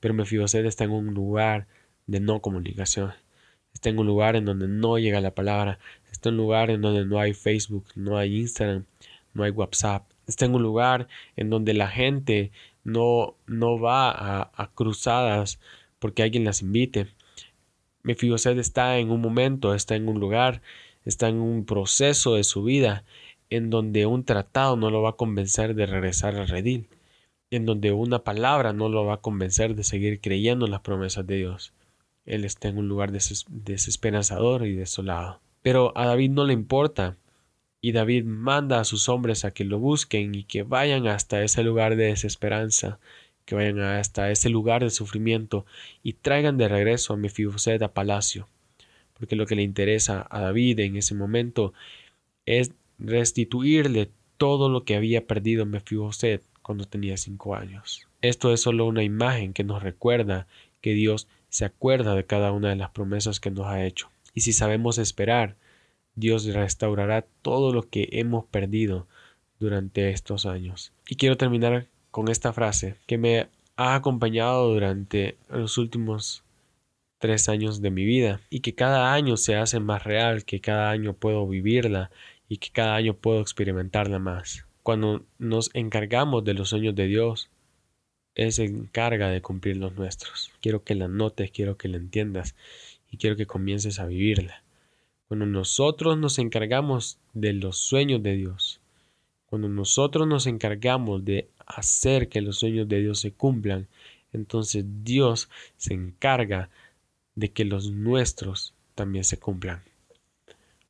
Pero 0.00 0.14
Mefiboset 0.14 0.64
está 0.64 0.84
en 0.84 0.92
un 0.92 1.12
lugar 1.12 1.66
de 2.06 2.20
no 2.20 2.40
comunicación. 2.40 3.12
Está 3.74 3.90
en 3.90 3.98
un 3.98 4.06
lugar 4.06 4.36
en 4.36 4.44
donde 4.44 4.68
no 4.68 4.98
llega 4.98 5.20
la 5.20 5.34
palabra. 5.34 5.78
Está 6.10 6.30
en 6.30 6.36
un 6.36 6.38
lugar 6.38 6.70
en 6.70 6.80
donde 6.80 7.04
no 7.04 7.18
hay 7.18 7.34
Facebook, 7.34 7.86
no 7.94 8.16
hay 8.16 8.38
Instagram, 8.40 8.84
no 9.34 9.42
hay 9.42 9.50
WhatsApp. 9.50 10.10
Está 10.26 10.46
en 10.46 10.54
un 10.54 10.62
lugar 10.62 11.08
en 11.36 11.50
donde 11.50 11.74
la 11.74 11.88
gente 11.88 12.50
no, 12.84 13.36
no 13.46 13.78
va 13.78 14.10
a, 14.10 14.50
a 14.54 14.70
cruzadas 14.72 15.60
porque 15.98 16.22
alguien 16.22 16.44
las 16.44 16.62
invite. 16.62 17.08
Mefiboset 18.02 18.56
está 18.58 18.98
en 18.98 19.10
un 19.10 19.20
momento, 19.20 19.74
está 19.74 19.96
en 19.96 20.08
un 20.08 20.20
lugar, 20.20 20.62
está 21.04 21.28
en 21.28 21.40
un 21.40 21.64
proceso 21.64 22.36
de 22.36 22.44
su 22.44 22.62
vida 22.62 23.04
en 23.50 23.70
donde 23.70 24.06
un 24.06 24.24
tratado 24.24 24.76
no 24.76 24.90
lo 24.90 25.02
va 25.02 25.10
a 25.10 25.16
convencer 25.16 25.74
de 25.74 25.86
regresar 25.86 26.36
al 26.36 26.48
redil, 26.48 26.88
en 27.50 27.66
donde 27.66 27.92
una 27.92 28.24
palabra 28.24 28.72
no 28.72 28.88
lo 28.88 29.04
va 29.04 29.14
a 29.14 29.20
convencer 29.20 29.74
de 29.74 29.84
seguir 29.84 30.20
creyendo 30.20 30.66
en 30.66 30.72
las 30.72 30.80
promesas 30.80 31.26
de 31.26 31.36
Dios. 31.36 31.72
Él 32.26 32.44
está 32.44 32.68
en 32.68 32.78
un 32.78 32.88
lugar 32.88 33.10
desesperanzador 33.12 34.66
y 34.66 34.74
desolado. 34.74 35.40
Pero 35.62 35.92
a 35.96 36.06
David 36.06 36.30
no 36.30 36.44
le 36.44 36.52
importa, 36.52 37.16
y 37.80 37.92
David 37.92 38.24
manda 38.24 38.80
a 38.80 38.84
sus 38.84 39.08
hombres 39.08 39.44
a 39.44 39.52
que 39.52 39.64
lo 39.64 39.78
busquen 39.78 40.34
y 40.34 40.44
que 40.44 40.62
vayan 40.62 41.06
hasta 41.06 41.42
ese 41.42 41.62
lugar 41.62 41.96
de 41.96 42.06
desesperanza, 42.06 42.98
que 43.44 43.54
vayan 43.54 43.80
hasta 43.80 44.30
ese 44.30 44.50
lugar 44.50 44.82
de 44.82 44.90
sufrimiento 44.90 45.64
y 46.02 46.14
traigan 46.14 46.58
de 46.58 46.68
regreso 46.68 47.14
a 47.14 47.16
Mefiboset 47.16 47.80
a 47.82 47.94
palacio, 47.94 48.48
porque 49.14 49.36
lo 49.36 49.46
que 49.46 49.56
le 49.56 49.62
interesa 49.62 50.26
a 50.28 50.40
David 50.40 50.80
en 50.80 50.96
ese 50.96 51.14
momento 51.14 51.72
es 52.46 52.72
restituirle 52.98 54.10
todo 54.36 54.68
lo 54.68 54.84
que 54.84 54.96
había 54.96 55.26
perdido 55.26 55.66
Mefiboset 55.66 56.42
cuando 56.62 56.84
tenía 56.84 57.16
cinco 57.16 57.54
años. 57.54 58.06
Esto 58.20 58.52
es 58.52 58.60
solo 58.60 58.86
una 58.86 59.02
imagen 59.02 59.52
que 59.52 59.64
nos 59.64 59.82
recuerda 59.82 60.46
que 60.80 60.92
Dios 60.92 61.28
se 61.48 61.64
acuerda 61.64 62.14
de 62.14 62.24
cada 62.24 62.52
una 62.52 62.68
de 62.70 62.76
las 62.76 62.90
promesas 62.90 63.40
que 63.40 63.50
nos 63.50 63.66
ha 63.66 63.84
hecho. 63.84 64.10
Y 64.34 64.42
si 64.42 64.52
sabemos 64.52 64.98
esperar, 64.98 65.56
Dios 66.14 66.44
restaurará 66.46 67.26
todo 67.42 67.72
lo 67.72 67.88
que 67.88 68.08
hemos 68.12 68.44
perdido 68.44 69.06
durante 69.58 70.10
estos 70.10 70.46
años. 70.46 70.92
Y 71.08 71.16
quiero 71.16 71.36
terminar 71.36 71.86
con 72.10 72.28
esta 72.28 72.52
frase 72.52 72.96
que 73.06 73.18
me 73.18 73.48
ha 73.76 73.94
acompañado 73.94 74.72
durante 74.72 75.36
los 75.48 75.78
últimos 75.78 76.42
tres 77.18 77.48
años 77.48 77.80
de 77.80 77.90
mi 77.90 78.04
vida 78.04 78.40
y 78.50 78.60
que 78.60 78.74
cada 78.74 79.12
año 79.12 79.36
se 79.36 79.56
hace 79.56 79.80
más 79.80 80.04
real, 80.04 80.44
que 80.44 80.60
cada 80.60 80.90
año 80.90 81.14
puedo 81.14 81.46
vivirla 81.46 82.10
y 82.48 82.58
que 82.58 82.70
cada 82.70 82.96
año 82.96 83.14
puedo 83.14 83.40
experimentarla 83.40 84.18
más. 84.18 84.66
Cuando 84.82 85.24
nos 85.38 85.70
encargamos 85.74 86.44
de 86.44 86.54
los 86.54 86.70
sueños 86.70 86.94
de 86.94 87.06
Dios, 87.06 87.50
Él 88.34 88.52
se 88.52 88.64
encarga 88.64 89.28
de 89.28 89.42
cumplir 89.42 89.76
los 89.76 89.94
nuestros. 89.94 90.50
Quiero 90.60 90.82
que 90.82 90.94
la 90.94 91.08
notes, 91.08 91.50
quiero 91.50 91.76
que 91.76 91.88
la 91.88 91.98
entiendas 91.98 92.54
y 93.10 93.18
quiero 93.18 93.36
que 93.36 93.46
comiences 93.46 93.98
a 93.98 94.06
vivirla. 94.06 94.62
Cuando 95.28 95.44
nosotros 95.44 96.16
nos 96.16 96.38
encargamos 96.38 97.18
de 97.34 97.52
los 97.52 97.76
sueños 97.76 98.22
de 98.22 98.34
Dios, 98.34 98.80
cuando 99.44 99.68
nosotros 99.68 100.26
nos 100.26 100.46
encargamos 100.46 101.24
de 101.24 101.48
hacer 101.66 102.28
que 102.28 102.40
los 102.40 102.58
sueños 102.58 102.88
de 102.88 103.00
Dios 103.00 103.20
se 103.20 103.32
cumplan, 103.32 103.88
entonces 104.32 104.84
Dios 105.04 105.50
se 105.76 105.94
encarga 105.94 106.70
de 107.34 107.50
que 107.50 107.64
los 107.64 107.90
nuestros 107.90 108.74
también 108.94 109.24
se 109.24 109.38
cumplan. 109.38 109.82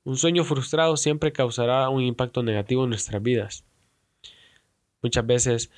Un 0.08 0.16
sueño 0.16 0.42
frustrado 0.42 0.96
siempre 0.96 1.32
causará 1.32 1.86
un 1.90 2.00
impacto 2.00 2.42
negativo 2.42 2.84
en 2.84 2.88
nuestras 2.88 3.22
vidas. 3.22 3.66
Muchas 5.02 5.26
veces, 5.26 5.70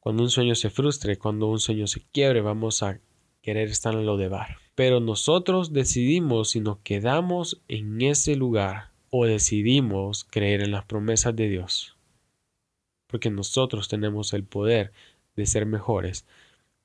cuando 0.00 0.22
un 0.22 0.28
sueño 0.28 0.54
se 0.54 0.68
frustre, 0.68 1.16
cuando 1.16 1.46
un 1.46 1.60
sueño 1.60 1.86
se 1.86 2.02
quiebre, 2.12 2.42
vamos 2.42 2.82
a 2.82 3.00
querer 3.40 3.70
estar 3.70 3.94
en 3.94 4.04
lo 4.04 4.18
de 4.18 4.28
bar. 4.28 4.58
Pero 4.74 5.00
nosotros 5.00 5.72
decidimos 5.72 6.50
si 6.50 6.60
nos 6.60 6.80
quedamos 6.80 7.62
en 7.68 8.02
ese 8.02 8.36
lugar 8.36 8.90
o 9.08 9.24
decidimos 9.24 10.24
creer 10.24 10.60
en 10.60 10.72
las 10.72 10.84
promesas 10.84 11.34
de 11.34 11.48
Dios. 11.48 11.96
Porque 13.06 13.30
nosotros 13.30 13.88
tenemos 13.88 14.34
el 14.34 14.44
poder 14.44 14.92
de 15.36 15.46
ser 15.46 15.64
mejores 15.64 16.26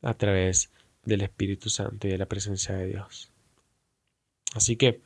a 0.02 0.14
través 0.14 0.72
del 1.04 1.24
Espíritu 1.24 1.70
Santo 1.70 2.08
y 2.08 2.12
de 2.12 2.20
la 2.20 2.28
presencia 2.28 2.74
de 2.74 2.88
Dios. 2.88 3.34
Así 4.54 4.78
que 4.78 5.02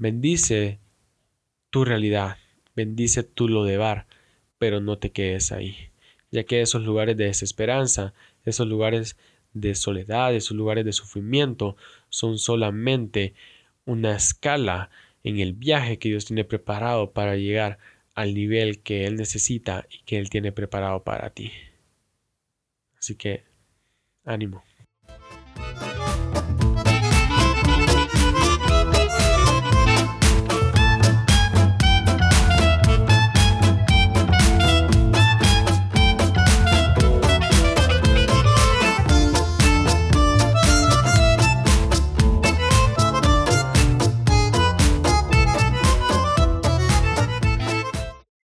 Bendice 0.00 0.78
tu 1.70 1.84
realidad, 1.84 2.36
bendice 2.76 3.24
tu 3.24 3.48
lo 3.48 3.64
de 3.64 3.78
bar, 3.78 4.06
pero 4.56 4.80
no 4.80 4.98
te 4.98 5.10
quedes 5.10 5.50
ahí, 5.50 5.74
ya 6.30 6.44
que 6.44 6.60
esos 6.60 6.84
lugares 6.84 7.16
de 7.16 7.24
desesperanza, 7.24 8.14
esos 8.44 8.68
lugares 8.68 9.16
de 9.54 9.74
soledad, 9.74 10.32
esos 10.32 10.56
lugares 10.56 10.84
de 10.84 10.92
sufrimiento, 10.92 11.76
son 12.10 12.38
solamente 12.38 13.34
una 13.86 14.14
escala 14.14 14.88
en 15.24 15.40
el 15.40 15.52
viaje 15.52 15.98
que 15.98 16.10
Dios 16.10 16.26
tiene 16.26 16.44
preparado 16.44 17.10
para 17.10 17.34
llegar 17.34 17.80
al 18.14 18.34
nivel 18.34 18.78
que 18.78 19.04
Él 19.04 19.16
necesita 19.16 19.84
y 19.90 20.04
que 20.04 20.18
Él 20.18 20.30
tiene 20.30 20.52
preparado 20.52 21.02
para 21.02 21.30
ti. 21.30 21.50
Así 22.96 23.16
que, 23.16 23.42
ánimo. 24.24 24.62